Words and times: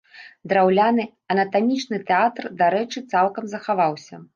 Драўляны 0.53 1.05
анатамічны 1.35 2.03
тэатр, 2.11 2.43
дарэчы, 2.67 3.09
цалкам 3.15 3.45
захаваўся. 3.57 4.15